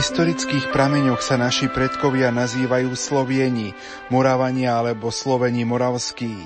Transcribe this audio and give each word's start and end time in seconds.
historických 0.00 0.72
prameňoch 0.72 1.20
sa 1.20 1.36
naši 1.36 1.68
predkovia 1.68 2.32
nazývajú 2.32 2.88
Slovieni, 2.96 3.76
Moravania 4.08 4.80
alebo 4.80 5.12
Sloveni 5.12 5.68
moravskí. 5.68 6.40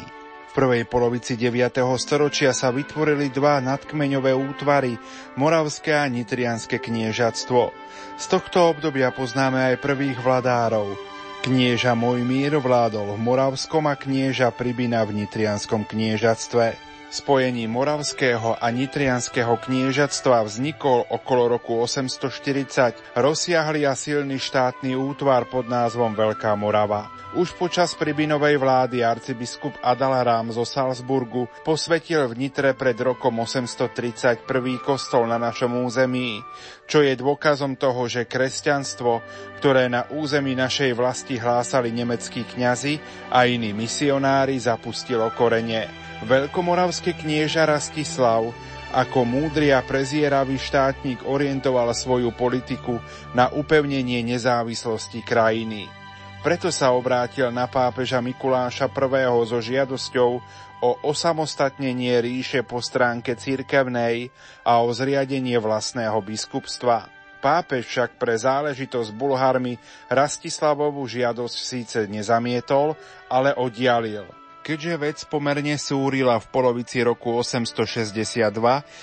V 0.51 0.53
prvej 0.59 0.83
polovici 0.91 1.39
9. 1.39 1.79
storočia 1.95 2.51
sa 2.51 2.75
vytvorili 2.75 3.31
dva 3.31 3.63
nadkmeňové 3.63 4.35
útvary, 4.35 4.99
Moravské 5.39 5.95
a 5.95 6.11
Nitrianské 6.11 6.83
kniežatstvo. 6.83 7.71
Z 8.19 8.25
tohto 8.27 8.75
obdobia 8.75 9.15
poznáme 9.15 9.71
aj 9.71 9.87
prvých 9.87 10.19
vladárov. 10.19 10.99
Knieža 11.47 11.95
Mojmír 11.95 12.59
vládol 12.59 13.15
v 13.15 13.23
Moravskom 13.23 13.87
a 13.87 13.95
knieža 13.95 14.51
Pribina 14.51 15.07
v 15.07 15.23
Nitrianskom 15.23 15.87
kniežatstve 15.87 16.94
spojení 17.15 17.71
Moravského 17.71 18.59
a 18.59 18.67
Nitrianského 18.75 19.55
kniežatstva 19.63 20.43
vznikol 20.51 21.07
okolo 21.07 21.55
roku 21.55 21.79
840 21.79 23.15
rozsiahly 23.15 23.87
a 23.87 23.95
silný 23.95 24.43
štátny 24.43 24.99
útvar 24.99 25.47
pod 25.47 25.71
názvom 25.71 26.11
Veľká 26.11 26.59
Morava. 26.59 27.15
Už 27.39 27.55
počas 27.55 27.95
Pribinovej 27.95 28.59
vlády 28.59 29.07
arcibiskup 29.07 29.79
Adalarám 29.83 30.51
zo 30.51 30.67
Salzburgu 30.67 31.47
posvetil 31.63 32.31
v 32.31 32.47
Nitre 32.47 32.75
pred 32.75 32.99
rokom 32.99 33.39
830 33.43 34.47
prvý 34.47 34.79
kostol 34.83 35.31
na 35.31 35.39
našom 35.39 35.87
území, 35.87 36.43
čo 36.85 37.01
je 37.01 37.17
dôkazom 37.17 37.81
toho, 37.81 38.05
že 38.07 38.29
kresťanstvo, 38.29 39.25
ktoré 39.61 39.89
na 39.89 40.05
území 40.13 40.53
našej 40.53 40.93
vlasti 40.93 41.41
hlásali 41.41 41.89
nemeckí 41.91 42.45
kňazi 42.45 43.01
a 43.33 43.49
iní 43.49 43.73
misionári, 43.73 44.61
zapustilo 44.61 45.29
korene. 45.33 45.89
Veľkomoravský 46.25 47.17
knieža 47.21 47.69
Rastislav 47.69 48.53
ako 48.95 49.27
múdry 49.27 49.75
a 49.75 49.83
prezieravý 49.83 50.55
štátnik 50.55 51.27
orientoval 51.27 51.91
svoju 51.91 52.31
politiku 52.31 53.03
na 53.35 53.51
upevnenie 53.51 54.23
nezávislosti 54.23 55.27
krajiny. 55.27 55.91
Preto 56.45 56.69
sa 56.69 56.93
obrátil 56.93 57.49
na 57.49 57.65
pápeža 57.65 58.21
Mikuláša 58.21 58.93
I. 58.93 59.25
so 59.49 59.59
žiadosťou 59.65 60.31
o 60.83 60.99
osamostatnenie 61.05 62.19
ríše 62.25 62.65
po 62.67 62.83
stránke 62.83 63.39
cirkevnej 63.39 64.33
a 64.67 64.81
o 64.83 64.91
zriadenie 64.91 65.61
vlastného 65.61 66.19
biskupstva. 66.25 67.11
Pápež 67.45 67.85
však 67.85 68.17
pre 68.17 68.33
záležitosť 68.41 69.13
s 69.13 69.17
Bulharmi 69.17 69.77
Rastislavovu 70.09 71.05
žiadosť 71.05 71.57
síce 71.61 71.99
nezamietol, 72.09 72.97
ale 73.29 73.53
oddialil. 73.53 74.25
Keďže 74.65 74.95
vec 74.97 75.19
pomerne 75.29 75.77
súrila 75.77 76.41
v 76.41 76.49
polovici 76.49 77.05
roku 77.05 77.37
862, 77.37 78.49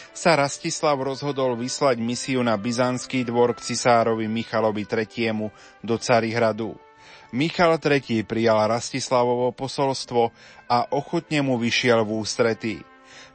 sa 0.10 0.32
Rastislav 0.34 0.98
rozhodol 0.98 1.54
vyslať 1.54 2.02
misiu 2.02 2.42
na 2.42 2.58
byzantský 2.58 3.22
dvor 3.22 3.54
k 3.54 3.70
cisárovi 3.70 4.26
Michalovi 4.26 4.90
III. 4.90 5.54
do 5.86 6.02
Carihradu. 6.02 6.91
Michal 7.32 7.80
III. 7.80 8.28
prijal 8.28 8.68
Rastislavovo 8.68 9.56
posolstvo 9.56 10.36
a 10.68 10.92
ochotne 10.92 11.40
mu 11.40 11.56
vyšiel 11.56 12.04
v 12.04 12.12
ústretí. 12.20 12.76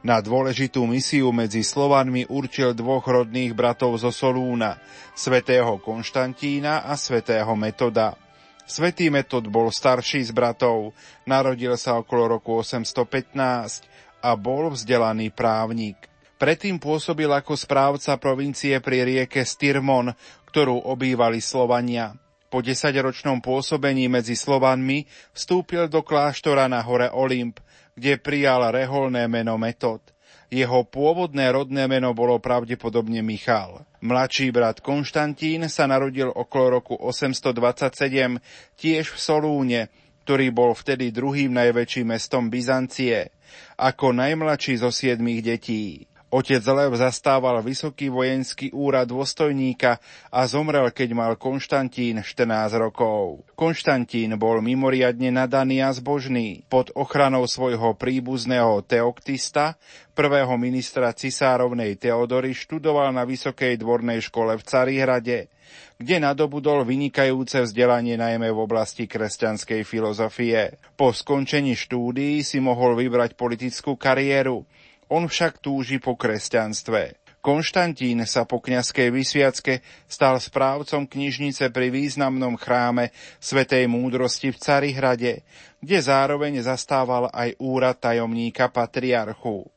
Na 0.05 0.21
dôležitú 0.21 0.85
misiu 0.85 1.33
medzi 1.33 1.65
Slovanmi 1.65 2.29
určil 2.29 2.77
dvoch 2.77 3.01
rodných 3.01 3.57
bratov 3.57 3.97
zo 3.97 4.13
Solúna, 4.13 4.77
svätého 5.17 5.81
Konštantína 5.81 6.85
a 6.85 6.93
svätého 6.93 7.49
Metoda. 7.57 8.13
Svetý 8.69 9.09
Metod 9.09 9.49
bol 9.49 9.73
starší 9.73 10.21
z 10.21 10.29
bratov, 10.29 10.93
narodil 11.25 11.73
sa 11.79 11.97
okolo 11.97 12.37
roku 12.37 12.61
815 12.61 13.87
a 14.21 14.37
bol 14.37 14.69
vzdelaný 14.69 15.33
právnik. 15.33 15.97
Predtým 16.37 16.77
pôsobil 16.77 17.31
ako 17.33 17.57
správca 17.57 18.13
provincie 18.21 18.77
pri 18.77 19.01
rieke 19.01 19.41
Styrmon, 19.41 20.13
ktorú 20.53 20.85
obývali 20.85 21.41
Slovania. 21.41 22.13
Po 22.47 22.63
desaťročnom 22.63 23.43
pôsobení 23.43 24.07
medzi 24.07 24.39
Slovanmi 24.39 25.03
vstúpil 25.35 25.91
do 25.91 25.99
kláštora 25.99 26.71
na 26.71 26.79
hore 26.79 27.11
Olymp, 27.11 27.59
kde 27.91 28.15
prijal 28.15 28.71
reholné 28.71 29.27
meno 29.27 29.59
Metod. 29.59 29.99
Jeho 30.47 30.87
pôvodné 30.87 31.51
rodné 31.51 31.91
meno 31.91 32.15
bolo 32.15 32.39
pravdepodobne 32.39 33.19
Michal. 33.19 33.83
Mladší 33.99 34.55
brat 34.55 34.79
Konštantín 34.79 35.67
sa 35.67 35.91
narodil 35.91 36.31
okolo 36.31 36.79
roku 36.79 36.95
827 36.95 38.39
tiež 38.79 39.11
v 39.11 39.17
Solúne, 39.19 39.81
ktorý 40.23 40.47
bol 40.55 40.71
vtedy 40.71 41.11
druhým 41.11 41.51
najväčším 41.51 42.15
mestom 42.15 42.47
Byzancie, 42.47 43.27
ako 43.75 44.15
najmladší 44.15 44.79
zo 44.79 44.87
siedmých 44.87 45.41
detí. 45.43 46.07
Otec 46.27 46.59
Lev 46.59 46.91
zastával 46.99 47.63
vysoký 47.63 48.11
vojenský 48.11 48.75
úrad 48.75 49.07
dôstojníka 49.07 49.95
a 50.27 50.43
zomrel, 50.43 50.91
keď 50.91 51.15
mal 51.15 51.39
Konštantín 51.39 52.19
14 52.19 52.75
rokov. 52.75 53.47
Konštantín 53.55 54.35
bol 54.35 54.59
mimoriadne 54.59 55.31
nadaný 55.31 55.87
a 55.87 55.95
zbožný. 55.95 56.67
Pod 56.67 56.91
ochranou 56.99 57.47
svojho 57.47 57.95
príbuzného 57.95 58.83
Teoktista, 58.83 59.79
prvého 60.11 60.51
ministra 60.59 61.15
cisárovnej 61.15 61.95
Teodory, 61.95 62.51
študoval 62.51 63.15
na 63.15 63.23
Vysokej 63.23 63.79
dvornej 63.79 64.19
škole 64.19 64.59
v 64.59 64.67
Carihrade, 64.67 65.47
kde 65.95 66.15
nadobudol 66.19 66.83
vynikajúce 66.83 67.63
vzdelanie 67.63 68.19
najmä 68.19 68.51
v 68.51 68.59
oblasti 68.67 69.07
kresťanskej 69.07 69.87
filozofie. 69.87 70.75
Po 70.99 71.15
skončení 71.15 71.71
štúdií 71.71 72.43
si 72.43 72.59
mohol 72.59 72.99
vybrať 72.99 73.39
politickú 73.39 73.95
kariéru, 73.95 74.67
on 75.07 75.27
však 75.27 75.63
túži 75.63 75.99
po 75.99 76.15
kresťanstve. 76.19 77.27
Konštantín 77.37 78.27
sa 78.27 78.43
po 78.43 78.59
kňazskej 78.59 79.07
vysviacke 79.07 79.79
stal 80.09 80.35
správcom 80.35 81.07
knižnice 81.07 81.71
pri 81.71 81.87
významnom 81.87 82.59
chráme 82.59 83.15
Svetej 83.39 83.87
múdrosti 83.87 84.51
v 84.51 84.59
Carihrade, 84.59 85.33
kde 85.79 85.97
zároveň 86.03 86.59
zastával 86.59 87.31
aj 87.31 87.55
úrad 87.61 88.03
tajomníka 88.03 88.67
patriarchu. 88.67 89.76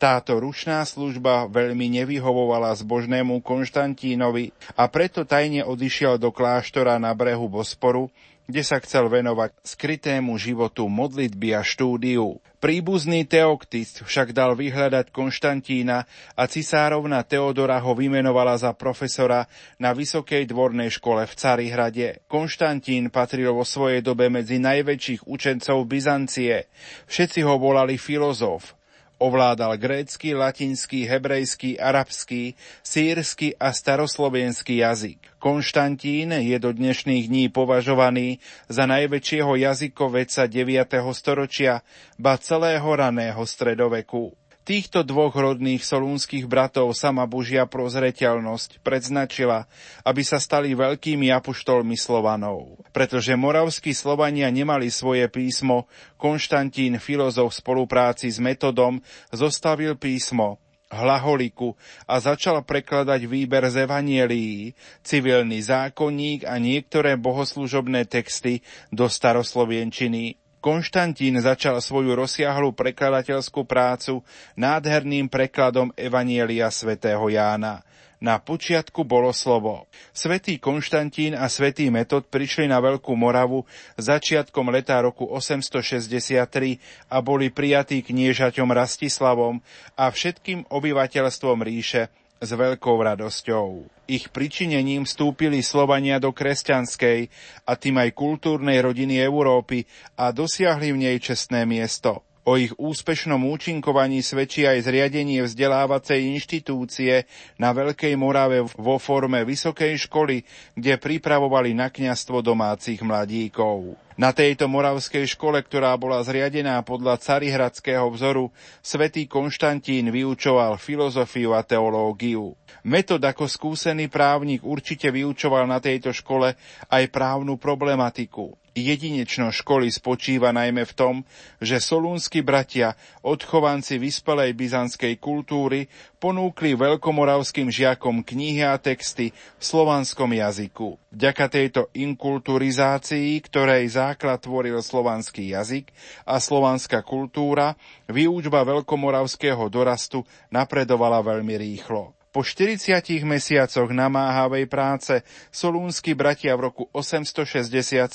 Táto 0.00 0.40
rušná 0.40 0.80
služba 0.88 1.44
veľmi 1.44 1.92
nevyhovovala 2.00 2.72
zbožnému 2.72 3.44
Konštantínovi 3.44 4.50
a 4.72 4.88
preto 4.88 5.28
tajne 5.28 5.60
odišiel 5.68 6.16
do 6.16 6.32
kláštora 6.32 6.96
na 6.96 7.12
brehu 7.12 7.52
Bosporu, 7.52 8.08
kde 8.50 8.66
sa 8.66 8.82
chcel 8.82 9.06
venovať 9.06 9.54
skrytému 9.62 10.34
životu 10.34 10.90
modlitby 10.90 11.54
a 11.54 11.62
štúdiu. 11.62 12.42
Príbuzný 12.58 13.24
Teoktist 13.24 14.04
však 14.04 14.36
dal 14.36 14.58
vyhľadať 14.58 15.14
Konštantína 15.14 16.04
a 16.34 16.42
cisárovna 16.44 17.24
Teodora 17.24 17.80
ho 17.80 17.96
vymenovala 17.96 18.58
za 18.58 18.74
profesora 18.76 19.48
na 19.80 19.96
Vysokej 19.96 20.50
dvornej 20.50 20.92
škole 20.92 21.24
v 21.24 21.34
Carihrade. 21.38 22.08
Konštantín 22.28 23.08
patril 23.08 23.54
vo 23.54 23.64
svojej 23.64 24.04
dobe 24.04 24.28
medzi 24.28 24.60
najväčších 24.60 25.24
učencov 25.24 25.86
Byzancie. 25.88 26.68
Všetci 27.08 27.40
ho 27.46 27.56
volali 27.56 27.96
filozof, 27.96 28.76
Ovládal 29.20 29.76
grécky, 29.76 30.32
latinský, 30.32 31.04
hebrejský, 31.04 31.76
arabský, 31.76 32.56
sírsky 32.80 33.52
a 33.60 33.68
staroslovenský 33.68 34.80
jazyk. 34.80 35.36
Konštantín 35.36 36.32
je 36.32 36.56
do 36.56 36.72
dnešných 36.72 37.28
dní 37.28 37.52
považovaný 37.52 38.40
za 38.72 38.88
najväčšieho 38.88 39.60
jazykoveca 39.60 40.48
9. 40.48 41.12
storočia, 41.12 41.84
ba 42.16 42.40
celého 42.40 42.88
raného 42.88 43.44
stredoveku. 43.44 44.39
Týchto 44.60 45.00
dvoch 45.02 45.32
rodných 45.32 45.80
solúnskych 45.80 46.44
bratov 46.44 46.92
sama 46.92 47.24
Božia 47.24 47.64
prozreteľnosť 47.64 48.84
predznačila, 48.84 49.64
aby 50.04 50.20
sa 50.20 50.36
stali 50.36 50.76
veľkými 50.76 51.32
apoštolmi 51.32 51.96
Slovanov. 51.96 52.76
Pretože 52.92 53.40
moravskí 53.40 53.96
Slovania 53.96 54.52
nemali 54.52 54.92
svoje 54.92 55.26
písmo, 55.32 55.88
Konštantín, 56.20 57.00
filozof 57.00 57.56
v 57.56 57.60
spolupráci 57.64 58.28
s 58.28 58.36
metodom, 58.36 59.00
zostavil 59.32 59.96
písmo 59.96 60.60
hlaholiku 60.90 61.78
a 62.04 62.18
začal 62.18 62.66
prekladať 62.66 63.22
výber 63.30 63.62
z 63.70 63.86
evanielií, 63.86 64.74
civilný 65.06 65.62
zákonník 65.62 66.44
a 66.44 66.58
niektoré 66.58 67.14
bohoslužobné 67.14 68.10
texty 68.10 68.66
do 68.90 69.06
staroslovienčiny. 69.06 70.39
Konštantín 70.60 71.40
začal 71.40 71.80
svoju 71.80 72.12
rozsiahlu 72.12 72.76
prekladateľskú 72.76 73.64
prácu 73.64 74.20
nádherným 74.60 75.32
prekladom 75.32 75.88
Evanielia 75.96 76.68
svätého 76.68 77.24
Jána. 77.32 77.80
Na 78.20 78.36
počiatku 78.36 79.00
bolo 79.00 79.32
slovo. 79.32 79.88
Svetý 80.12 80.60
Konštantín 80.60 81.32
a 81.32 81.48
svetý 81.48 81.88
Metod 81.88 82.28
prišli 82.28 82.68
na 82.68 82.76
Veľkú 82.76 83.16
Moravu 83.16 83.64
začiatkom 83.96 84.68
leta 84.68 85.00
roku 85.00 85.24
863 85.24 86.76
a 87.08 87.16
boli 87.24 87.48
prijatí 87.48 88.04
kniežaťom 88.04 88.68
Rastislavom 88.68 89.64
a 89.96 90.12
všetkým 90.12 90.68
obyvateľstvom 90.68 91.64
ríše 91.64 92.12
s 92.40 92.50
veľkou 92.56 92.96
radosťou. 92.96 93.84
Ich 94.08 94.32
pričinením 94.32 95.04
vstúpili 95.04 95.60
Slovania 95.60 96.16
do 96.16 96.32
kresťanskej 96.32 97.28
a 97.68 97.72
tým 97.76 98.00
aj 98.00 98.16
kultúrnej 98.16 98.80
rodiny 98.80 99.20
Európy 99.20 99.84
a 100.16 100.32
dosiahli 100.32 100.90
v 100.90 100.98
nej 101.04 101.16
čestné 101.20 101.68
miesto. 101.68 102.24
O 102.48 102.56
ich 102.56 102.72
úspešnom 102.80 103.36
účinkovaní 103.52 104.24
svedčí 104.24 104.64
aj 104.64 104.88
zriadenie 104.88 105.44
vzdelávacej 105.44 106.24
inštitúcie 106.40 107.28
na 107.60 107.76
Veľkej 107.76 108.16
Morave 108.16 108.64
vo 108.80 108.96
forme 108.96 109.44
vysokej 109.44 110.08
školy, 110.08 110.40
kde 110.72 110.96
pripravovali 110.96 111.76
na 111.76 111.92
kňastvo 111.92 112.40
domácich 112.40 113.04
mladíkov. 113.04 113.92
Na 114.20 114.36
tejto 114.36 114.68
moravskej 114.68 115.24
škole, 115.32 115.64
ktorá 115.64 115.96
bola 115.96 116.20
zriadená 116.20 116.80
podľa 116.84 117.16
carihradského 117.20 118.04
vzoru, 118.12 118.52
svätý 118.84 119.24
Konštantín 119.24 120.12
vyučoval 120.12 120.76
filozofiu 120.76 121.56
a 121.56 121.64
teológiu. 121.64 122.52
Metod 122.84 123.24
ako 123.24 123.48
skúsený 123.48 124.12
právnik 124.12 124.60
určite 124.60 125.08
vyučoval 125.08 125.64
na 125.64 125.80
tejto 125.80 126.12
škole 126.12 126.52
aj 126.92 127.04
právnu 127.08 127.56
problematiku. 127.56 128.59
Jedinečnosť 128.70 129.66
školy 129.66 129.90
spočíva 129.90 130.54
najmä 130.54 130.86
v 130.86 130.94
tom, 130.94 131.14
že 131.58 131.82
solúnsky 131.82 132.38
bratia, 132.38 132.94
odchovanci 133.26 133.98
vyspelej 133.98 134.54
byzantskej 134.54 135.18
kultúry, 135.18 135.90
ponúkli 136.22 136.78
veľkomoravským 136.78 137.66
žiakom 137.66 138.22
knihy 138.22 138.62
a 138.62 138.78
texty 138.78 139.34
v 139.34 139.62
slovanskom 139.62 140.30
jazyku. 140.30 140.94
Vďaka 141.10 141.44
tejto 141.50 141.90
inkulturizácii, 141.98 143.42
ktorej 143.42 143.90
základ 143.90 144.38
tvoril 144.38 144.78
slovanský 144.78 145.50
jazyk 145.50 145.90
a 146.22 146.38
slovanská 146.38 147.02
kultúra, 147.02 147.74
výučba 148.06 148.62
veľkomoravského 148.62 149.66
dorastu 149.66 150.22
napredovala 150.54 151.18
veľmi 151.26 151.58
rýchlo. 151.58 152.19
Po 152.30 152.46
40 152.46 153.02
mesiacoch 153.26 153.90
namáhavej 153.90 154.70
práce 154.70 155.26
solúnsky 155.50 156.14
bratia 156.14 156.54
v 156.54 156.70
roku 156.70 156.86
867 156.94 158.06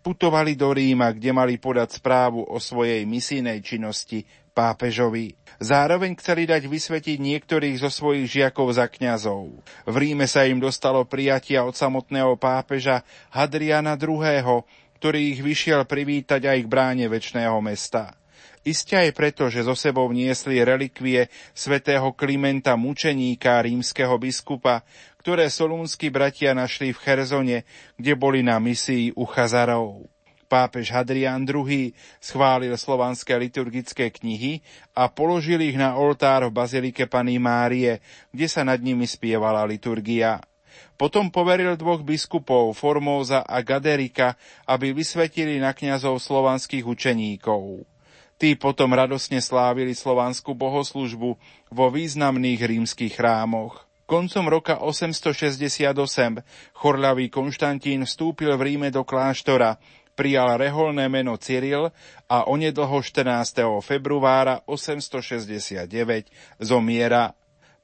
putovali 0.00 0.56
do 0.56 0.72
Ríma, 0.72 1.12
kde 1.12 1.28
mali 1.36 1.60
podať 1.60 2.00
správu 2.00 2.40
o 2.40 2.56
svojej 2.56 3.04
misijnej 3.04 3.60
činnosti 3.60 4.24
pápežovi. 4.56 5.36
Zároveň 5.60 6.16
chceli 6.16 6.48
dať 6.48 6.64
vysvetiť 6.64 7.20
niektorých 7.20 7.84
zo 7.84 7.92
svojich 7.92 8.32
žiakov 8.32 8.80
za 8.80 8.88
kňazov. 8.88 9.60
V 9.84 9.94
Ríme 10.00 10.24
sa 10.24 10.48
im 10.48 10.56
dostalo 10.56 11.04
prijatia 11.04 11.68
od 11.68 11.76
samotného 11.76 12.40
pápeža 12.40 13.04
Hadriana 13.28 14.00
II., 14.00 14.64
ktorý 14.96 15.36
ich 15.36 15.44
vyšiel 15.44 15.84
privítať 15.84 16.48
aj 16.48 16.58
k 16.64 16.70
bráne 16.70 17.06
väčšného 17.12 17.60
mesta. 17.60 18.16
Isté 18.64 18.96
aj 18.96 19.12
preto, 19.12 19.52
že 19.52 19.60
zo 19.60 19.76
sebou 19.76 20.08
niesli 20.08 20.64
relikvie 20.64 21.28
svätého 21.52 22.16
Klimenta 22.16 22.80
mučeníka 22.80 23.60
rímskeho 23.60 24.16
biskupa, 24.16 24.80
ktoré 25.20 25.52
solúnsky 25.52 26.08
bratia 26.08 26.56
našli 26.56 26.96
v 26.96 27.00
Cherzone, 27.04 27.58
kde 28.00 28.12
boli 28.16 28.40
na 28.40 28.56
misii 28.56 29.12
u 29.20 29.28
Chazarov. 29.28 30.08
Pápež 30.48 30.96
Hadrian 30.96 31.44
II 31.44 31.92
schválil 32.24 32.72
slovanské 32.80 33.36
liturgické 33.36 34.08
knihy 34.08 34.64
a 34.96 35.12
položil 35.12 35.60
ich 35.60 35.76
na 35.76 36.00
oltár 36.00 36.48
v 36.48 36.56
Bazilike 36.56 37.04
Pany 37.04 37.36
Márie, 37.36 38.00
kde 38.32 38.48
sa 38.48 38.64
nad 38.64 38.80
nimi 38.80 39.04
spievala 39.04 39.60
liturgia. 39.68 40.40
Potom 40.96 41.28
poveril 41.28 41.76
dvoch 41.76 42.00
biskupov, 42.00 42.72
Formóza 42.72 43.44
a 43.44 43.60
Gaderika, 43.60 44.40
aby 44.64 44.96
vysvetili 44.96 45.60
na 45.60 45.76
kňazov 45.76 46.16
slovanských 46.16 46.86
učeníkov. 46.88 47.92
Tí 48.34 48.58
potom 48.58 48.90
radosne 48.90 49.38
slávili 49.38 49.94
slovanskú 49.94 50.58
bohoslužbu 50.58 51.30
vo 51.70 51.86
významných 51.90 52.60
rímskych 52.66 53.14
chrámoch. 53.14 53.86
Koncom 54.04 54.50
roka 54.52 54.82
868 54.84 55.96
chorľavý 56.76 57.32
Konštantín 57.32 58.04
vstúpil 58.04 58.52
v 58.58 58.62
Ríme 58.74 58.88
do 58.92 59.00
kláštora, 59.06 59.80
prijal 60.12 60.60
reholné 60.60 61.08
meno 61.08 61.40
Cyril 61.40 61.88
a 62.28 62.44
onedlho 62.44 63.00
14. 63.00 63.64
februára 63.80 64.60
869 64.68 65.88
zomiera. 66.60 67.32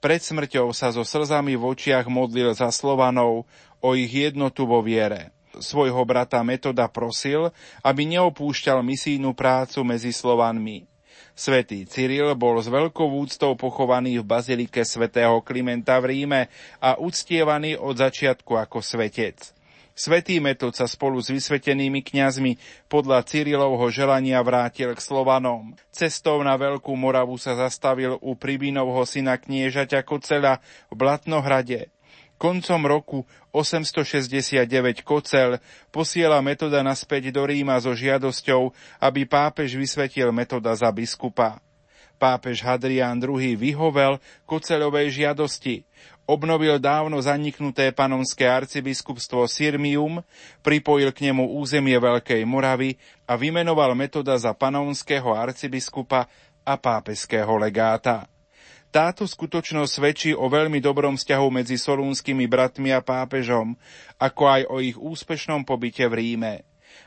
Pred 0.03 0.21
smrťou 0.21 0.77
sa 0.77 0.93
so 0.93 1.07
slzami 1.07 1.57
v 1.57 1.63
očiach 1.73 2.11
modlil 2.11 2.53
za 2.53 2.69
Slovanov 2.69 3.49
o 3.81 3.89
ich 3.97 4.13
jednotu 4.13 4.69
vo 4.69 4.85
viere 4.85 5.33
svojho 5.59 6.03
brata 6.07 6.39
Metoda 6.47 6.87
prosil, 6.87 7.51
aby 7.83 8.07
neopúšťal 8.07 8.85
misijnú 8.87 9.35
prácu 9.35 9.83
medzi 9.83 10.15
Slovanmi. 10.15 10.87
Svetý 11.35 11.89
Cyril 11.89 12.37
bol 12.37 12.61
s 12.61 12.69
veľkou 12.69 13.17
úctou 13.17 13.57
pochovaný 13.57 14.21
v 14.21 14.29
bazilike 14.29 14.85
svätého 14.85 15.41
Klimenta 15.41 15.97
v 15.97 16.13
Ríme 16.13 16.53
a 16.79 17.01
uctievaný 17.01 17.81
od 17.81 17.97
začiatku 17.97 18.61
ako 18.61 18.85
svetec. 18.85 19.57
Svetý 19.97 20.41
Metod 20.41 20.73
sa 20.73 20.89
spolu 20.89 21.21
s 21.21 21.29
vysvetenými 21.29 22.01
kňazmi 22.01 22.57
podľa 22.89 23.21
Cyrilovho 23.27 23.85
želania 23.93 24.41
vrátil 24.41 24.97
k 24.97 25.01
Slovanom. 25.01 25.77
Cestou 25.93 26.41
na 26.41 26.57
Veľkú 26.57 26.97
Moravu 26.97 27.37
sa 27.37 27.53
zastavil 27.53 28.17
u 28.25 28.33
Pribinovho 28.33 29.05
syna 29.05 29.37
kniežaťa 29.37 30.01
Kocela 30.05 30.65
v 30.89 30.95
Blatnohrade. 30.97 31.93
Koncom 32.41 32.89
roku 32.89 33.19
869 33.53 35.05
Kocel 35.05 35.61
posiela 35.93 36.41
metoda 36.41 36.81
naspäť 36.81 37.29
do 37.29 37.45
Ríma 37.45 37.77
so 37.77 37.93
žiadosťou, 37.93 38.73
aby 38.97 39.29
pápež 39.29 39.77
vysvetil 39.77 40.33
metoda 40.33 40.73
za 40.73 40.89
biskupa. 40.89 41.61
Pápež 42.17 42.65
Hadrián 42.65 43.21
II 43.21 43.61
vyhovel 43.61 44.17
Koceľovej 44.49 45.21
žiadosti, 45.21 45.85
obnovil 46.25 46.81
dávno 46.81 47.21
zaniknuté 47.21 47.93
panonské 47.93 48.49
arcibiskupstvo 48.49 49.45
Sirmium, 49.45 50.25
pripojil 50.65 51.13
k 51.13 51.29
nemu 51.29 51.45
územie 51.61 52.01
Veľkej 52.01 52.41
Moravy 52.49 52.97
a 53.29 53.37
vymenoval 53.37 53.93
metoda 53.93 54.33
za 54.41 54.57
panonského 54.57 55.37
arcibiskupa 55.37 56.25
a 56.65 56.75
pápežského 56.81 57.53
legáta. 57.61 58.25
Táto 58.91 59.23
skutočnosť 59.23 59.87
svedčí 59.87 60.31
o 60.35 60.51
veľmi 60.51 60.83
dobrom 60.83 61.15
vzťahu 61.15 61.49
medzi 61.55 61.79
solúnskymi 61.79 62.51
bratmi 62.51 62.91
a 62.91 62.99
pápežom, 62.99 63.79
ako 64.19 64.43
aj 64.51 64.63
o 64.67 64.83
ich 64.83 64.99
úspešnom 64.99 65.63
pobyte 65.63 66.03
v 66.11 66.15
Ríme. 66.19 66.55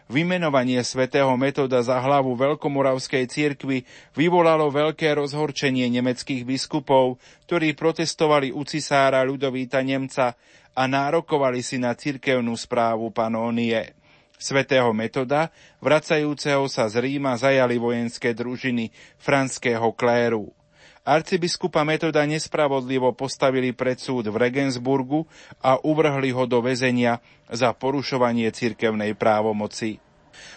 Vymenovanie 0.07 0.79
svätého 0.79 1.35
Metoda 1.35 1.83
za 1.83 1.99
hlavu 1.99 2.39
Veľkomoravskej 2.39 3.27
cirkvi 3.27 3.83
vyvolalo 4.15 4.71
veľké 4.71 5.11
rozhorčenie 5.11 5.91
nemeckých 5.91 6.47
biskupov, 6.47 7.19
ktorí 7.51 7.75
protestovali 7.75 8.55
u 8.55 8.63
cisára 8.63 9.19
Ľudovíta 9.27 9.83
Nemca 9.83 10.39
a 10.71 10.83
nárokovali 10.87 11.59
si 11.59 11.83
na 11.83 11.91
cirkevnú 11.99 12.55
správu 12.55 13.11
panónie. 13.11 13.91
Svetého 14.39 14.87
Metoda, 14.95 15.51
vracajúceho 15.83 16.63
sa 16.71 16.87
z 16.87 17.03
Ríma, 17.03 17.35
zajali 17.35 17.75
vojenské 17.75 18.31
družiny 18.31 18.87
franského 19.19 19.91
kléru. 19.91 20.55
Arcibiskupa 21.03 21.83
Metoda 21.83 22.23
nespravodlivo 22.23 23.11
postavili 23.11 23.75
pred 23.75 23.99
súd 23.99 24.31
v 24.31 24.39
Regensburgu 24.39 25.27
a 25.59 25.75
uvrhli 25.83 26.31
ho 26.31 26.47
do 26.47 26.63
väzenia 26.63 27.19
za 27.51 27.75
porušovanie 27.75 28.47
cirkevnej 28.55 29.11
právomoci. 29.11 29.99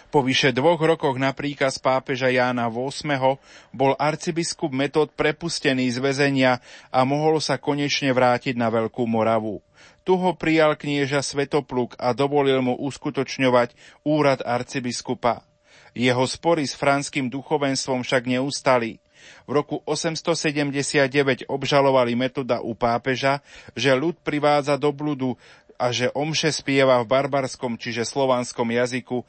Po 0.07 0.23
vyše 0.23 0.55
dvoch 0.55 0.79
rokoch 0.79 1.19
na 1.19 1.35
príkaz 1.35 1.83
pápeža 1.83 2.31
Jána 2.31 2.71
VIII. 2.71 3.35
bol 3.75 3.91
arcibiskup 3.99 4.71
Metod 4.71 5.11
prepustený 5.19 5.91
z 5.91 5.99
väzenia 5.99 6.63
a 6.95 7.03
mohol 7.03 7.43
sa 7.43 7.59
konečne 7.59 8.15
vrátiť 8.15 8.55
na 8.55 8.71
Veľkú 8.71 9.03
Moravu. 9.03 9.59
Tu 10.07 10.15
ho 10.15 10.31
prijal 10.31 10.79
knieža 10.79 11.27
Svetopluk 11.27 11.99
a 11.99 12.15
dovolil 12.15 12.63
mu 12.63 12.79
uskutočňovať 12.79 13.75
úrad 14.07 14.39
arcibiskupa. 14.47 15.43
Jeho 15.91 16.23
spory 16.23 16.63
s 16.63 16.71
franským 16.71 17.27
duchovenstvom 17.27 18.07
však 18.07 18.31
neustali. 18.31 19.03
V 19.45 19.51
roku 19.51 19.75
879 19.85 21.47
obžalovali 21.47 22.13
metoda 22.13 22.59
u 22.63 22.75
pápeža, 22.77 23.39
že 23.73 23.95
ľud 23.95 24.19
privádza 24.21 24.75
do 24.75 24.93
bludu 24.93 25.35
a 25.77 25.93
že 25.93 26.09
omše 26.13 26.49
spieva 26.49 26.99
v 27.01 27.09
barbarskom, 27.09 27.77
čiže 27.77 28.05
slovanskom 28.05 28.69
jazyku 28.73 29.21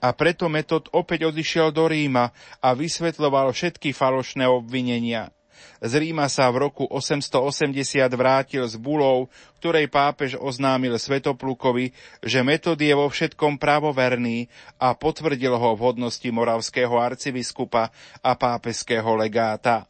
a 0.00 0.12
preto 0.12 0.46
metod 0.46 0.86
opäť 0.92 1.32
odišiel 1.32 1.72
do 1.72 1.88
Ríma 1.88 2.30
a 2.60 2.68
vysvetľoval 2.76 3.50
všetky 3.50 3.96
falošné 3.96 4.44
obvinenia. 4.44 5.32
Z 5.80 5.92
Ríma 6.00 6.26
sa 6.32 6.48
v 6.48 6.68
roku 6.68 6.84
880 6.88 8.08
vrátil 8.16 8.64
s 8.64 8.74
bulou, 8.80 9.28
ktorej 9.60 9.90
pápež 9.92 10.36
oznámil 10.40 10.96
Svetoplukovi, 10.96 11.92
že 12.24 12.40
metod 12.40 12.80
je 12.80 12.94
vo 12.96 13.06
všetkom 13.08 13.60
pravoverný 13.60 14.48
a 14.80 14.96
potvrdil 14.96 15.52
ho 15.56 15.70
v 15.76 15.84
hodnosti 15.92 16.28
moravského 16.32 16.96
arcibiskupa 16.96 17.92
a 18.24 18.30
pápežského 18.34 19.12
legáta. 19.16 19.84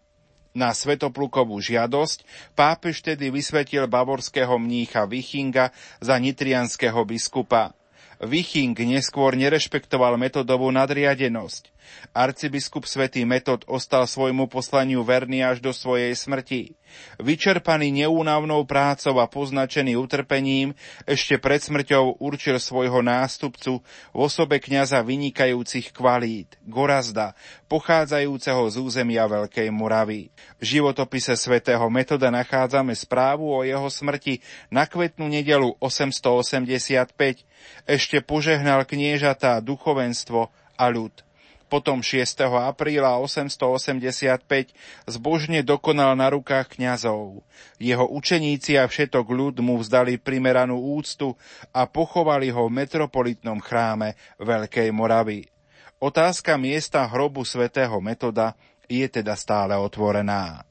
Na 0.57 0.73
Svetoplukovú 0.73 1.61
žiadosť 1.61 2.25
pápež 2.57 3.05
tedy 3.05 3.29
vysvetil 3.29 3.85
bavorského 3.85 4.57
mnícha 4.57 5.05
Vichinga 5.05 5.69
za 6.01 6.17
nitrianského 6.17 7.05
biskupa. 7.05 7.77
Viching 8.17 8.73
neskôr 8.73 9.37
nerešpektoval 9.37 10.17
metodovú 10.17 10.73
nadriadenosť. 10.73 11.77
Arcibiskup 12.17 12.89
svätý 12.89 13.23
Metod 13.23 13.63
ostal 13.71 14.09
svojmu 14.09 14.51
poslaniu 14.51 15.07
verný 15.07 15.47
až 15.47 15.63
do 15.63 15.71
svojej 15.71 16.17
smrti. 16.17 16.75
Vyčerpaný 17.21 17.93
neúnavnou 17.93 18.65
prácou 18.65 19.21
a 19.21 19.29
poznačený 19.29 19.95
utrpením, 20.01 20.73
ešte 21.05 21.37
pred 21.37 21.61
smrťou 21.61 22.19
určil 22.19 22.57
svojho 22.57 23.05
nástupcu 23.05 23.85
v 23.85 24.19
osobe 24.19 24.59
kniaza 24.63 25.03
vynikajúcich 25.05 25.93
kvalít, 25.93 26.57
Gorazda, 26.65 27.37
pochádzajúceho 27.69 28.65
z 28.71 28.77
územia 28.81 29.29
Veľkej 29.29 29.69
Muravy. 29.71 30.33
V 30.57 30.65
životopise 30.65 31.37
svätého 31.37 31.85
Metoda 31.93 32.33
nachádzame 32.33 32.97
správu 32.97 33.51
o 33.51 33.61
jeho 33.67 33.87
smrti 33.93 34.41
na 34.73 34.89
kvetnú 34.89 35.29
nedelu 35.29 35.75
885. 35.79 37.45
Ešte 37.87 38.23
požehnal 38.23 38.83
kniežatá, 38.85 39.63
duchovenstvo 39.63 40.51
a 40.77 40.85
ľud. 40.91 41.27
Potom 41.67 41.99
6. 41.99 42.23
apríla 42.47 43.19
885 43.19 44.71
zbožne 45.11 45.67
dokonal 45.67 46.15
na 46.15 46.31
rukách 46.31 46.79
kňazov. 46.79 47.43
Jeho 47.83 48.07
učeníci 48.07 48.79
a 48.79 48.87
všetok 48.87 49.27
ľud 49.27 49.57
mu 49.67 49.83
vzdali 49.83 50.15
primeranú 50.23 50.79
úctu 50.79 51.35
a 51.75 51.91
pochovali 51.91 52.55
ho 52.55 52.71
v 52.71 52.87
metropolitnom 52.87 53.59
chráme 53.59 54.15
Veľkej 54.39 54.95
Moravy. 54.95 55.51
Otázka 55.99 56.55
miesta 56.55 57.03
hrobu 57.03 57.43
svätého 57.43 57.99
Metoda 57.99 58.55
je 58.87 59.03
teda 59.11 59.35
stále 59.35 59.75
otvorená. 59.75 60.63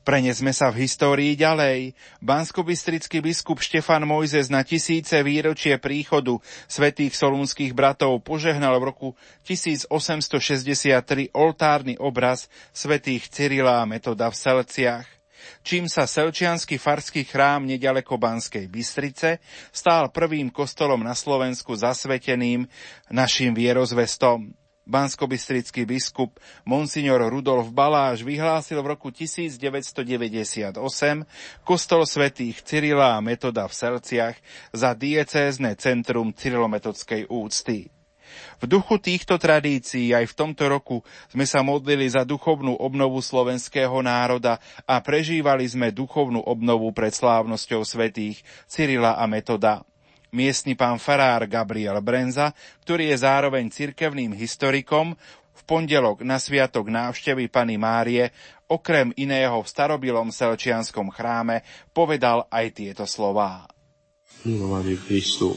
Prenesme 0.00 0.48
sa 0.56 0.72
v 0.72 0.88
histórii 0.88 1.36
ďalej. 1.36 1.92
Banskobystrický 2.24 3.20
biskup 3.20 3.60
Štefan 3.60 4.08
Mojzes 4.08 4.48
na 4.48 4.64
tisíce 4.64 5.20
výročie 5.20 5.76
príchodu 5.76 6.40
svetých 6.64 7.12
solúnskych 7.12 7.76
bratov 7.76 8.24
požehnal 8.24 8.80
v 8.80 8.88
roku 8.90 9.08
1863 9.44 11.36
oltárny 11.36 12.00
obraz 12.00 12.48
svetých 12.72 13.28
Cyrila 13.28 13.84
a 13.84 13.88
Metoda 13.88 14.32
v 14.32 14.36
Selciach 14.40 15.20
čím 15.64 15.88
sa 15.88 16.04
Selčiansky 16.04 16.76
farský 16.76 17.24
chrám 17.24 17.64
nedaleko 17.64 18.16
Banskej 18.20 18.68
Bystrice 18.68 19.40
stál 19.72 20.12
prvým 20.12 20.52
kostolom 20.52 21.00
na 21.00 21.16
Slovensku 21.16 21.76
zasveteným 21.76 22.68
našim 23.12 23.52
vierozvestom. 23.56 24.52
Banskobystrický 24.90 25.86
biskup 25.86 26.42
Monsignor 26.66 27.22
Rudolf 27.30 27.70
Baláš 27.70 28.26
vyhlásil 28.26 28.82
v 28.82 28.98
roku 28.98 29.14
1998 29.14 30.74
kostol 31.62 32.02
svätých 32.02 32.58
Cyrila 32.66 33.14
a 33.14 33.22
Metoda 33.22 33.70
v 33.70 33.74
Selciach 33.78 34.34
za 34.74 34.90
diecézne 34.98 35.78
centrum 35.78 36.34
cyrilometodskej 36.34 37.30
úcty. 37.30 37.86
V 38.58 38.64
duchu 38.66 38.98
týchto 38.98 39.38
tradícií 39.38 40.10
aj 40.10 40.26
v 40.30 40.34
tomto 40.34 40.66
roku 40.66 41.02
sme 41.30 41.46
sa 41.46 41.62
modlili 41.62 42.06
za 42.10 42.26
duchovnú 42.26 42.74
obnovu 42.78 43.22
slovenského 43.22 43.94
národa 44.02 44.58
a 44.86 44.98
prežívali 44.98 45.66
sme 45.66 45.94
duchovnú 45.94 46.42
obnovu 46.42 46.90
pred 46.90 47.14
slávnosťou 47.14 47.86
svätých 47.86 48.42
Cyrila 48.66 49.18
a 49.18 49.24
Metoda 49.30 49.86
miestny 50.30 50.78
pán 50.78 50.98
farár 50.98 51.46
Gabriel 51.46 51.98
Brenza, 52.02 52.54
ktorý 52.82 53.14
je 53.14 53.16
zároveň 53.22 53.70
cirkevným 53.70 54.34
historikom, 54.34 55.14
v 55.60 55.62
pondelok 55.68 56.24
na 56.24 56.40
sviatok 56.40 56.88
návštevy 56.88 57.52
Pany 57.52 57.76
Márie, 57.76 58.32
okrem 58.70 59.12
iného 59.18 59.60
v 59.60 59.68
starobilom 59.68 60.32
Selčianskom 60.32 61.12
chráme, 61.12 61.60
povedal 61.92 62.48
aj 62.48 62.66
tieto 62.72 63.04
slová. 63.04 63.68
Milovaný 64.46 64.96
Kristu, 64.96 65.52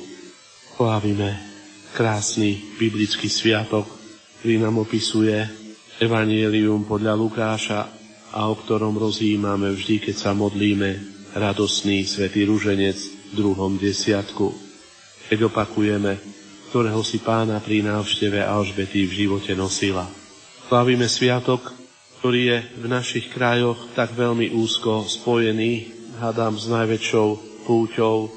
slávime 0.76 1.40
krásny 1.96 2.60
biblický 2.76 3.32
sviatok, 3.32 3.88
ktorý 4.42 4.60
nám 4.60 4.84
opisuje 4.84 5.40
Evangelium 6.04 6.84
podľa 6.84 7.14
Lukáša 7.16 7.82
a 8.34 8.50
o 8.50 8.56
ktorom 8.60 8.98
rozjímame 8.98 9.72
vždy, 9.72 10.10
keď 10.10 10.16
sa 10.20 10.32
modlíme 10.36 11.00
radosný 11.38 12.04
svätý 12.04 12.44
ruženec 12.44 13.23
druhom 13.34 13.76
desiatku 13.76 14.74
keď 15.34 15.50
opakujeme, 15.50 16.20
ktorého 16.70 17.02
si 17.06 17.18
pána 17.18 17.58
pri 17.58 17.82
návšteve 17.86 18.44
Alžbety 18.44 19.10
v 19.10 19.26
živote 19.26 19.58
nosila. 19.58 20.06
Slavíme 20.68 21.10
sviatok, 21.10 21.74
ktorý 22.20 22.42
je 22.54 22.58
v 22.82 22.86
našich 22.86 23.34
krajoch 23.34 23.94
tak 23.98 24.14
veľmi 24.14 24.54
úzko 24.54 25.10
spojený, 25.10 25.90
hádam, 26.22 26.54
s 26.54 26.70
najväčšou 26.70 27.28
púťou 27.66 28.30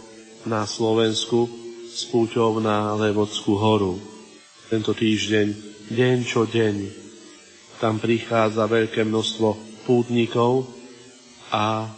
na 0.48 0.64
Slovensku, 0.64 1.48
s 1.90 2.08
púťou 2.08 2.64
na 2.64 2.96
Levodskú 2.96 3.60
horu. 3.60 4.00
Tento 4.72 4.96
týždeň, 4.96 5.46
deň 5.92 6.16
čo 6.24 6.48
deň, 6.48 6.76
tam 7.76 8.00
prichádza 8.00 8.64
veľké 8.64 9.04
množstvo 9.04 9.48
pútnikov 9.84 10.66
a 11.52 11.92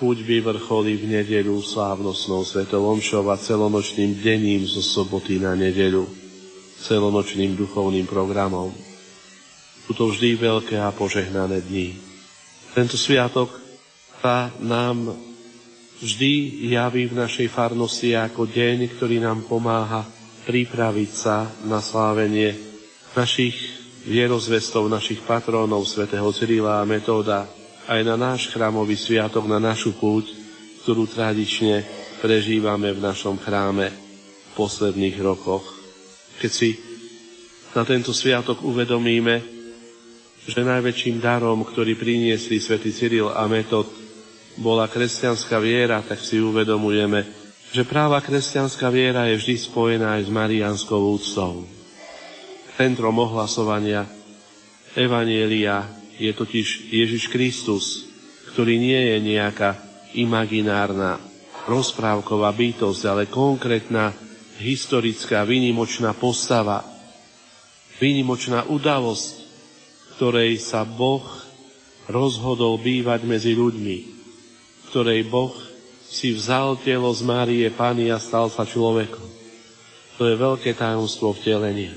Púť 0.00 0.24
vyvrcholí 0.24 0.96
v 0.96 1.20
nedeľu 1.20 1.60
slávnostnou 1.60 2.40
svetovomšou 2.40 3.28
a 3.28 3.36
celonočným 3.36 4.16
dením 4.16 4.64
zo 4.64 4.80
soboty 4.80 5.36
na 5.36 5.52
nedeľu, 5.52 6.08
celonočným 6.80 7.52
duchovným 7.52 8.08
programom. 8.08 8.72
Sú 9.84 9.92
to 9.92 10.08
vždy 10.08 10.40
veľké 10.40 10.80
a 10.80 10.88
požehnané 10.88 11.60
dni. 11.60 12.00
Tento 12.72 12.96
sviatok 12.96 13.52
sa 14.24 14.48
nám 14.56 15.12
vždy 16.00 16.64
javí 16.72 17.04
v 17.04 17.20
našej 17.20 17.52
farnosti 17.52 18.16
ako 18.16 18.48
deň, 18.48 18.96
ktorý 18.96 19.20
nám 19.20 19.44
pomáha 19.44 20.08
pripraviť 20.48 21.10
sa 21.12 21.44
na 21.68 21.84
slávenie 21.84 22.56
našich 23.12 23.52
vierozvestov, 24.08 24.88
našich 24.88 25.20
patrónov, 25.28 25.84
svätého 25.84 26.32
Cyrila 26.32 26.80
a 26.80 26.88
Metóda, 26.88 27.59
aj 27.88 28.00
na 28.04 28.16
náš 28.18 28.52
chrámový 28.52 28.98
sviatok, 28.98 29.48
na 29.48 29.56
našu 29.56 29.96
púť, 29.96 30.32
ktorú 30.84 31.08
tradične 31.08 31.84
prežívame 32.20 32.92
v 32.92 33.00
našom 33.00 33.40
chráme 33.40 33.88
v 33.88 34.50
posledných 34.56 35.16
rokoch. 35.22 35.64
Keď 36.40 36.50
si 36.50 36.76
na 37.72 37.86
tento 37.86 38.10
sviatok 38.10 38.60
uvedomíme, 38.66 39.40
že 40.44 40.66
najväčším 40.66 41.20
darom, 41.20 41.62
ktorý 41.62 41.94
priniesli 41.94 42.58
svätý 42.58 42.90
Cyril 42.90 43.30
a 43.30 43.44
Metod, 43.46 43.86
bola 44.58 44.90
kresťanská 44.90 45.62
viera, 45.62 46.02
tak 46.02 46.20
si 46.20 46.42
uvedomujeme, 46.42 47.22
že 47.70 47.86
práva 47.86 48.18
kresťanská 48.18 48.90
viera 48.90 49.30
je 49.30 49.38
vždy 49.38 49.54
spojená 49.56 50.18
aj 50.18 50.26
s 50.26 50.30
marianskou 50.32 50.98
úctou. 51.14 51.62
Centrom 52.74 53.14
ohlasovania 53.20 54.08
Evanielia 54.96 55.99
je 56.20 56.32
totiž 56.36 56.92
Ježiš 56.92 57.32
Kristus, 57.32 58.04
ktorý 58.52 58.76
nie 58.76 59.00
je 59.00 59.16
nejaká 59.24 59.80
imaginárna 60.12 61.16
rozprávková 61.64 62.52
bytosť, 62.52 63.02
ale 63.08 63.32
konkrétna 63.32 64.12
historická 64.60 65.48
výnimočná 65.48 66.12
postava, 66.12 66.84
výnimočná 67.96 68.68
udalosť, 68.68 69.48
ktorej 70.20 70.60
sa 70.60 70.84
Boh 70.84 71.24
rozhodol 72.12 72.76
bývať 72.76 73.24
medzi 73.24 73.56
ľuďmi, 73.56 73.98
ktorej 74.92 75.24
Boh 75.24 75.56
si 76.04 76.36
vzal 76.36 76.76
telo 76.84 77.08
z 77.14 77.22
Márie 77.24 77.68
Pany 77.72 78.12
a 78.12 78.20
stal 78.20 78.52
sa 78.52 78.68
človekom. 78.68 79.28
To 80.20 80.28
je 80.28 80.36
veľké 80.36 80.76
tajomstvo 80.76 81.32
vtelenia. 81.32 81.96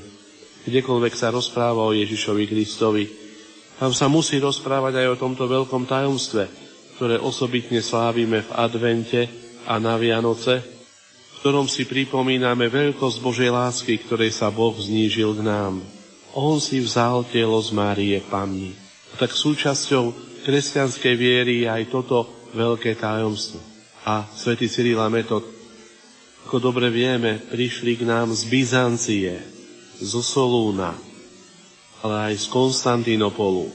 Kdekoľvek 0.63 1.11
sa 1.11 1.27
rozpráva 1.33 1.83
o 1.83 1.91
Ježišovi 1.91 2.47
Kristovi, 2.47 3.22
tam 3.83 3.91
sa 3.91 4.07
musí 4.07 4.39
rozprávať 4.39 4.95
aj 4.95 5.07
o 5.11 5.19
tomto 5.27 5.43
veľkom 5.43 5.83
tajomstve, 5.83 6.47
ktoré 6.95 7.19
osobitne 7.19 7.83
slávime 7.83 8.39
v 8.39 8.55
advente 8.55 9.27
a 9.67 9.75
na 9.75 9.99
Vianoce, 9.99 10.63
v 10.63 11.35
ktorom 11.43 11.67
si 11.67 11.83
pripomíname 11.83 12.71
veľkosť 12.71 13.19
Božej 13.19 13.51
lásky, 13.51 13.99
ktorej 13.99 14.31
sa 14.31 14.47
Boh 14.47 14.71
znížil 14.71 15.35
k 15.35 15.43
nám. 15.43 15.83
On 16.31 16.63
si 16.63 16.79
vzal 16.79 17.27
telo 17.27 17.59
z 17.59 17.75
Márie 17.75 18.23
Panny. 18.23 18.71
A 19.11 19.19
tak 19.19 19.35
súčasťou 19.35 20.15
kresťanskej 20.47 21.15
viery 21.19 21.67
je 21.67 21.67
aj 21.67 21.83
toto 21.91 22.47
veľké 22.55 22.95
tajomstvo. 22.95 23.59
A 24.07 24.23
svätý 24.31 24.71
Cyril 24.71 25.03
a 25.03 25.11
Metod, 25.11 25.43
ako 26.47 26.71
dobre 26.71 26.87
vieme, 26.87 27.35
prišli 27.35 27.99
k 27.99 28.07
nám 28.07 28.31
z 28.31 28.47
Byzancie, 28.47 29.43
zo 29.99 30.23
Solúna, 30.23 30.95
ale 32.03 32.31
aj 32.31 32.35
z 32.35 32.45
Konstantinopolu. 32.51 33.71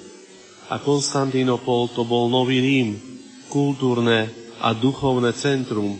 A 0.68 0.76
Konstantinopol 0.76 1.88
to 1.97 2.04
bol 2.04 2.28
nový 2.28 2.61
Rím, 2.61 3.00
kultúrne 3.49 4.28
a 4.61 4.76
duchovné 4.76 5.32
centrum, 5.32 5.97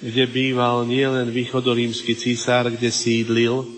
kde 0.00 0.24
býval 0.24 0.88
nielen 0.88 1.28
východorímsky 1.28 2.16
císar, 2.16 2.72
kde 2.72 2.88
sídlil, 2.88 3.68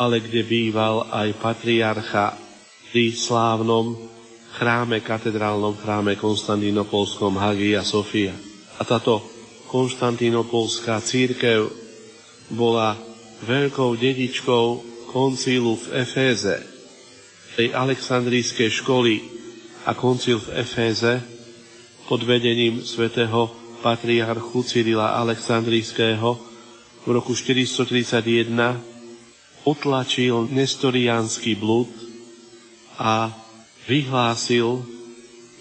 ale 0.00 0.24
kde 0.24 0.40
býval 0.40 1.12
aj 1.12 1.36
patriarcha 1.36 2.32
pri 2.88 3.12
slávnom 3.12 4.00
chráme, 4.56 5.04
katedrálnom 5.04 5.76
chráme 5.76 6.16
Konstantinopolskom 6.16 7.36
Hagia 7.36 7.84
Sofia. 7.84 8.32
A 8.80 8.82
táto 8.88 9.20
konštantinopolská 9.68 10.96
církev 11.04 11.68
bola 12.48 12.96
veľkou 13.44 13.92
dedičkou 14.00 14.66
koncilu 15.12 15.76
v 15.76 16.00
Eféze, 16.00 16.77
tej 17.58 17.74
aleksandrijskej 17.74 18.70
školy 18.70 19.18
a 19.82 19.90
koncil 19.98 20.38
v 20.38 20.62
Eféze 20.62 21.18
pod 22.06 22.22
vedením 22.22 22.86
svätého 22.86 23.50
patriarchu 23.82 24.62
Cyrila 24.62 25.18
Aleksandrijského 25.18 26.38
v 27.02 27.08
roku 27.10 27.34
431 27.34 28.78
utlačil 29.66 30.46
nestoriánsky 30.54 31.58
blud 31.58 31.90
a 32.94 33.34
vyhlásil, 33.90 34.86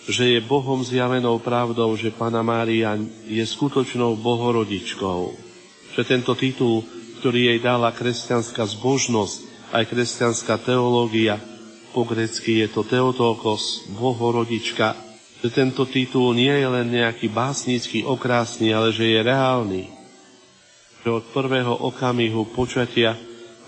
že 0.06 0.38
je 0.38 0.40
Bohom 0.46 0.86
zjavenou 0.86 1.42
pravdou, 1.42 1.98
že 1.98 2.14
Pana 2.14 2.46
Mária 2.46 2.94
je 3.26 3.42
skutočnou 3.42 4.22
bohorodičkou. 4.22 5.34
Že 5.98 6.02
tento 6.06 6.38
titul, 6.38 6.86
ktorý 7.26 7.58
jej 7.58 7.60
dala 7.60 7.90
kresťanská 7.90 8.70
zbožnosť, 8.70 9.38
aj 9.74 9.84
kresťanská 9.90 10.62
teológia, 10.62 11.57
po 11.98 12.06
grecky 12.06 12.62
je 12.62 12.70
to 12.70 12.86
Teotokos, 12.86 13.90
bohorodička, 13.90 14.94
že 15.42 15.50
tento 15.50 15.82
titul 15.90 16.38
nie 16.38 16.54
je 16.54 16.68
len 16.70 16.94
nejaký 16.94 17.26
básnický, 17.26 18.06
okrásny, 18.06 18.70
ale 18.70 18.94
že 18.94 19.10
je 19.10 19.26
reálny. 19.26 19.90
Že 21.02 21.10
od 21.10 21.26
prvého 21.34 21.74
okamihu 21.74 22.54
počatia 22.54 23.18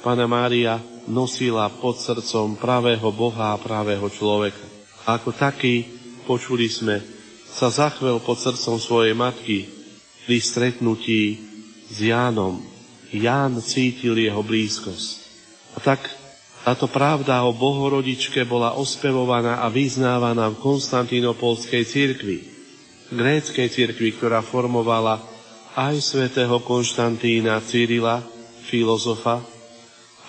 Pana 0.05 0.29
Mária 0.29 0.77
nosila 1.09 1.73
pod 1.73 1.97
srdcom 1.97 2.53
pravého 2.53 3.09
Boha 3.09 3.57
a 3.57 3.57
pravého 3.57 4.05
človeka. 4.13 4.61
A 5.09 5.17
ako 5.17 5.33
taký, 5.33 5.89
počuli 6.29 6.69
sme, 6.69 7.01
sa 7.49 7.73
zachvel 7.73 8.21
pod 8.21 8.37
srdcom 8.37 8.77
svojej 8.77 9.17
matky 9.17 9.65
pri 10.29 10.37
stretnutí 10.37 11.41
s 11.89 11.97
Jánom. 11.97 12.61
Ján 13.09 13.57
cítil 13.65 14.21
jeho 14.21 14.45
blízkosť. 14.45 15.17
A 15.73 15.81
tak 15.81 16.18
táto 16.69 16.85
pravda 16.85 17.49
o 17.49 17.49
Bohorodičke 17.49 18.45
bola 18.45 18.77
ospevovaná 18.77 19.65
a 19.65 19.73
vyznávaná 19.73 20.53
v 20.53 20.61
Konstantínopolskej 20.61 21.81
cirkvi, 21.81 22.45
gréckej 23.09 23.73
cirkvi, 23.73 24.13
ktorá 24.13 24.45
formovala 24.45 25.17
aj 25.73 25.97
svätého 25.97 26.61
Konštantína 26.61 27.57
Cyrila, 27.65 28.21
filozofa, 28.69 29.41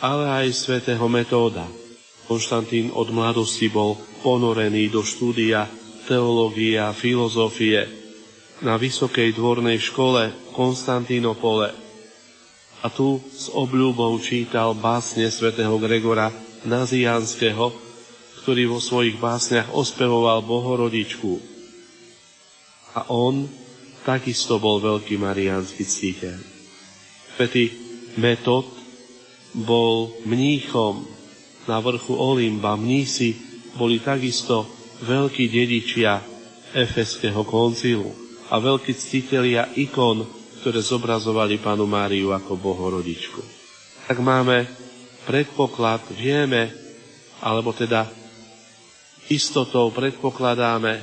ale 0.01 0.33
aj 0.41 0.57
svätého 0.57 1.05
Metóda. 1.13 1.69
Konštantín 2.25 2.89
od 2.89 3.13
mladosti 3.13 3.69
bol 3.69 4.01
ponorený 4.25 4.89
do 4.89 5.05
štúdia 5.05 5.69
teológie 6.09 6.81
a 6.81 6.97
filozofie 6.97 7.85
na 8.65 8.81
Vysokej 8.81 9.37
dvornej 9.37 9.77
škole 9.77 10.33
Konstantínopole. 10.57 11.90
A 12.81 12.89
tu 12.89 13.21
s 13.29 13.53
obľúbou 13.53 14.17
čítal 14.25 14.73
básne 14.73 15.29
svätého 15.29 15.77
Gregora 15.77 16.33
Nazianského, 16.65 17.73
ktorý 18.41 18.73
vo 18.73 18.81
svojich 18.81 19.21
básniach 19.21 19.77
ospevoval 19.77 20.41
Bohorodičku. 20.41 21.37
A 22.97 23.13
on 23.13 23.45
takisto 24.03 24.57
bol 24.57 24.81
veľký 24.81 25.21
mariánsky 25.21 25.85
cíteľ. 25.85 26.41
Svetý 27.37 27.73
Metod 28.17 28.65
bol 29.53 30.17
mníchom 30.25 31.05
na 31.69 31.79
vrchu 31.79 32.17
Olimba. 32.17 32.81
Mnísi 32.81 33.37
boli 33.77 34.01
takisto 34.01 34.67
veľkí 35.05 35.49
dedičia 35.53 36.21
Efeského 36.75 37.45
koncilu 37.45 38.11
a 38.51 38.59
veľkí 38.59 38.93
ctitelia 38.95 39.71
ikon, 39.79 40.27
ktoré 40.61 40.85
zobrazovali 40.85 41.57
panu 41.57 41.89
Máriu 41.89 42.37
ako 42.37 42.61
bohorodičku. 42.61 43.41
Tak 44.07 44.21
máme 44.21 44.69
predpoklad, 45.25 46.05
vieme, 46.13 46.69
alebo 47.41 47.73
teda 47.73 48.05
istotou 49.33 49.89
predpokladáme, 49.89 51.01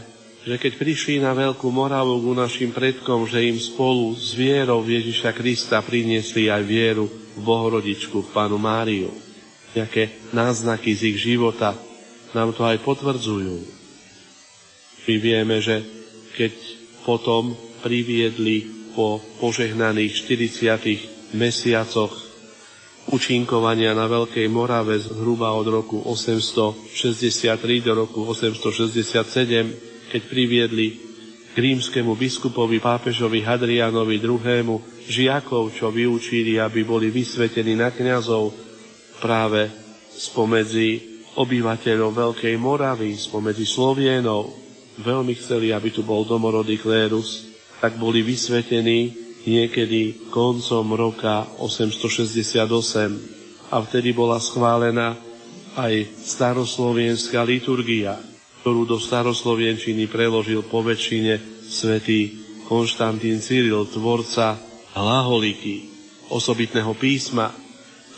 že 0.48 0.56
keď 0.56 0.74
prišli 0.80 1.20
na 1.20 1.36
Veľkú 1.36 1.68
Moravu 1.68 2.24
ku 2.24 2.32
našim 2.32 2.72
predkom, 2.72 3.28
že 3.28 3.44
im 3.44 3.60
spolu 3.60 4.16
s 4.16 4.32
vierou 4.32 4.80
Ježiša 4.80 5.36
Krista 5.36 5.84
priniesli 5.84 6.48
aj 6.48 6.64
vieru 6.64 7.10
v 7.10 7.40
Bohorodičku, 7.44 8.24
v 8.24 8.32
Pánu 8.32 8.56
Máriu. 8.56 9.12
Nejaké 9.76 10.32
náznaky 10.32 10.96
z 10.96 11.02
ich 11.12 11.20
života 11.20 11.76
nám 12.32 12.56
to 12.56 12.64
aj 12.64 12.80
potvrdzujú. 12.80 13.60
My 15.08 15.16
vieme, 15.20 15.60
že 15.60 15.84
keď 16.36 16.54
potom 17.04 17.56
priviedli 17.84 18.77
po 18.98 19.22
požehnaných 19.38 20.26
40 20.26 21.38
mesiacoch 21.38 22.18
učinkovania 23.14 23.94
na 23.94 24.10
Veľkej 24.10 24.50
Morave 24.50 24.98
zhruba 24.98 25.54
od 25.54 25.70
roku 25.70 26.02
863 26.02 27.86
do 27.86 27.94
roku 27.94 28.26
867 28.26 30.10
keď 30.10 30.22
priviedli 30.26 30.88
k 31.54 31.56
rímskemu 31.58 32.14
biskupovi 32.18 32.78
pápežovi 32.82 33.42
Hadrianovi 33.42 34.22
II. 34.22 34.78
žiakov, 35.10 35.74
čo 35.74 35.90
vyučili, 35.90 36.62
aby 36.62 36.86
boli 36.86 37.10
vysvetení 37.10 37.74
na 37.74 37.90
kňazov 37.90 38.54
práve 39.18 39.66
spomedzi 40.14 41.18
obyvateľov 41.38 42.10
Veľkej 42.14 42.56
Moravy, 42.62 43.14
spomedzi 43.18 43.66
Slovienov. 43.66 44.54
Veľmi 45.02 45.34
chceli, 45.38 45.74
aby 45.74 45.90
tu 45.94 46.02
bol 46.06 46.26
domorodý 46.26 46.78
klérus, 46.82 47.47
tak 47.78 48.02
boli 48.02 48.26
vysvetení 48.26 49.14
niekedy 49.48 50.28
koncom 50.34 50.98
roka 50.98 51.48
868 51.62 53.70
a 53.72 53.76
vtedy 53.84 54.12
bola 54.12 54.42
schválená 54.42 55.16
aj 55.78 56.10
staroslovenská 56.26 57.46
liturgia 57.46 58.18
ktorú 58.68 58.84
do 58.84 59.00
staroslovienčiny 59.00 60.12
preložil 60.12 60.60
po 60.60 60.84
väčšine 60.84 61.40
svätý 61.64 62.36
Konštantín 62.68 63.40
Cyril, 63.40 63.88
tvorca 63.88 64.60
hlaholiky, 64.92 65.88
osobitného 66.28 66.92
písma, 67.00 67.56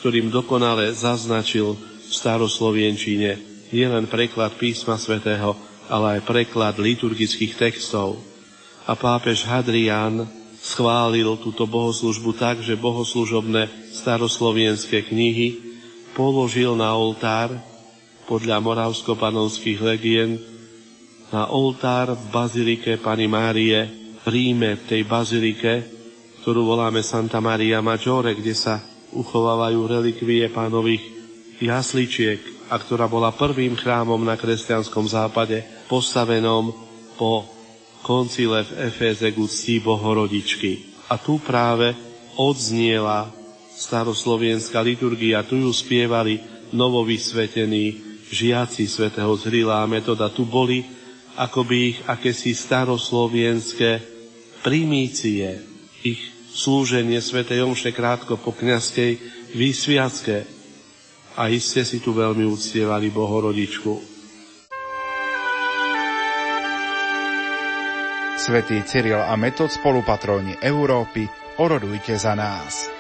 ktorým 0.02 0.34
dokonale 0.34 0.89
zaznačil 0.89 1.78
v 1.78 2.10
staroslovienčine 2.10 3.38
nielen 3.69 4.10
preklad 4.10 4.58
písma 4.58 4.98
svätého, 4.98 5.54
ale 5.86 6.17
aj 6.17 6.26
preklad 6.26 6.82
liturgických 6.82 7.54
textov. 7.54 8.17
A 8.89 8.97
pápež 8.97 9.45
Hadrián 9.45 10.25
schválil 10.58 11.38
túto 11.38 11.69
bohoslužbu 11.69 12.34
tak, 12.34 12.65
že 12.65 12.73
bohoslužobné 12.73 13.69
staroslovenské 13.93 15.06
knihy 15.06 15.62
položil 16.17 16.73
na 16.73 16.97
oltár 16.97 17.54
podľa 18.25 18.58
moravsko-panovských 18.58 19.78
legien 19.78 20.41
na 21.30 21.45
oltár 21.54 22.17
v 22.17 22.23
bazilike 22.34 22.97
Pani 22.97 23.30
Márie 23.30 23.78
v 24.19 24.25
Ríme, 24.25 24.82
v 24.82 24.84
tej 24.89 25.02
bazilike, 25.06 25.86
ktorú 26.41 26.65
voláme 26.73 27.06
Santa 27.06 27.38
Maria 27.38 27.86
Maggiore, 27.86 28.34
kde 28.34 28.58
sa 28.58 28.82
uchovávajú 29.13 29.86
relikvie 29.86 30.49
pánových 30.49 31.06
jasličiek 31.62 32.41
a 32.73 32.82
ktorá 32.82 33.06
bola 33.06 33.30
prvým 33.38 33.78
chrámom 33.78 34.17
na 34.17 34.34
kresťanskom 34.34 35.06
západe, 35.06 35.62
postavenom 35.86 36.73
po 37.21 37.59
koncile 38.10 38.65
v 38.65 38.89
Eféze 38.89 39.30
k 39.30 39.38
Bohorodičky. 39.86 41.06
A 41.13 41.22
tu 41.22 41.38
práve 41.38 41.93
odzniela 42.34 43.30
staroslovenská 43.78 44.82
liturgia, 44.82 45.45
tu 45.45 45.62
ju 45.62 45.69
spievali 45.69 46.41
novovysvetení 46.74 48.02
žiaci 48.34 48.89
svätého 48.89 49.30
Zrila 49.38 49.86
a 49.86 49.89
Metoda 49.89 50.34
tu 50.34 50.41
boli, 50.41 50.82
ako 51.38 51.62
by 51.62 51.76
ich 51.93 51.98
akési 52.10 52.58
staroslovenské 52.58 54.02
primície, 54.65 55.62
ich 56.02 56.19
slúženie 56.50 57.22
svätej 57.22 57.62
Omše 57.62 57.93
krátko 57.93 58.41
po 58.41 58.58
kniazkej 58.58 59.22
výsviacke. 59.54 60.50
A 61.38 61.48
iste 61.54 61.86
si 61.86 62.02
tu 62.02 62.12
veľmi 62.12 62.43
uctievali 62.43 63.13
Bohorodičku. 63.13 64.09
Svetý 68.39 68.80
Cyril 68.88 69.19
a 69.19 69.36
Metod 69.36 69.67
spolupatróni 69.67 70.56
Európy, 70.63 71.28
orodujte 71.60 72.15
za 72.15 72.39
nás. 72.39 72.99